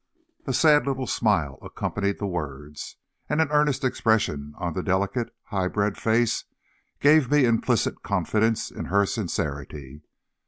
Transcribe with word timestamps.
A 0.47 0.51
sad 0.53 0.87
little 0.87 1.05
smile 1.05 1.59
accompanied 1.61 2.17
the 2.17 2.25
words, 2.25 2.97
and 3.29 3.39
an 3.39 3.49
earnest 3.51 3.83
expression 3.83 4.55
on 4.57 4.73
the 4.73 4.81
delicate, 4.81 5.29
high 5.43 5.67
bred 5.67 5.95
face 5.95 6.45
gave 6.99 7.29
me 7.29 7.45
implicit 7.45 8.01
confidence 8.01 8.71
in 8.71 8.85
her 8.85 9.05
sincerity. 9.05 10.01